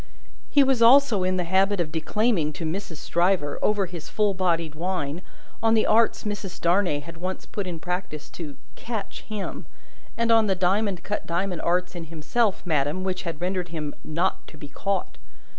He 0.49 0.63
was 0.63 0.81
also 0.81 1.21
in 1.23 1.37
the 1.37 1.43
habit 1.43 1.79
of 1.79 1.91
declaiming 1.91 2.53
to 2.53 2.65
Mrs. 2.65 2.95
Stryver, 2.97 3.59
over 3.61 3.85
his 3.85 4.09
full 4.09 4.33
bodied 4.33 4.73
wine, 4.73 5.21
on 5.61 5.75
the 5.75 5.85
arts 5.85 6.23
Mrs. 6.23 6.59
Darnay 6.59 7.01
had 7.01 7.17
once 7.17 7.45
put 7.45 7.67
in 7.67 7.79
practice 7.79 8.27
to 8.31 8.57
"catch" 8.73 9.21
him, 9.21 9.67
and 10.17 10.31
on 10.31 10.47
the 10.47 10.55
diamond 10.55 11.03
cut 11.03 11.27
diamond 11.27 11.61
arts 11.61 11.93
in 11.93 12.05
himself, 12.05 12.63
madam, 12.65 13.03
which 13.03 13.21
had 13.21 13.39
rendered 13.41 13.69
him 13.69 13.93
"not 14.03 14.47
to 14.47 14.57
be 14.57 14.69
caught." 14.69 15.19